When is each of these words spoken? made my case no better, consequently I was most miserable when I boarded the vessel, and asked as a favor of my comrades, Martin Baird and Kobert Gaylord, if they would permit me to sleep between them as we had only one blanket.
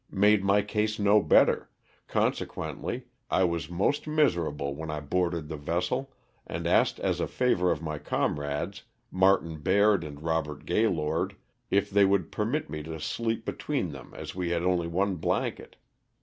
made 0.17 0.43
my 0.43 0.63
case 0.63 0.97
no 0.97 1.21
better, 1.21 1.69
consequently 2.07 3.03
I 3.29 3.43
was 3.43 3.69
most 3.69 4.07
miserable 4.07 4.73
when 4.73 4.89
I 4.89 4.99
boarded 4.99 5.47
the 5.47 5.57
vessel, 5.57 6.11
and 6.47 6.65
asked 6.65 6.99
as 6.99 7.19
a 7.19 7.27
favor 7.27 7.71
of 7.71 7.83
my 7.83 7.99
comrades, 7.99 8.81
Martin 9.11 9.59
Baird 9.59 10.03
and 10.03 10.17
Kobert 10.19 10.65
Gaylord, 10.65 11.35
if 11.69 11.91
they 11.91 12.03
would 12.05 12.31
permit 12.31 12.67
me 12.67 12.81
to 12.81 12.99
sleep 12.99 13.45
between 13.45 13.91
them 13.91 14.11
as 14.15 14.33
we 14.33 14.49
had 14.49 14.63
only 14.63 14.87
one 14.87 15.17
blanket. 15.17 15.75